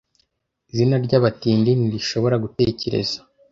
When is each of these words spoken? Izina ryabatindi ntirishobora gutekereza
Izina 0.71 0.95
ryabatindi 1.05 1.69
ntirishobora 1.79 2.35
gutekereza 2.43 3.17